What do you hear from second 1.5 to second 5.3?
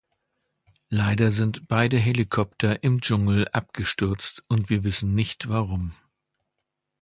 beide Helikopter im Dschungel abgestürzt und wir wissen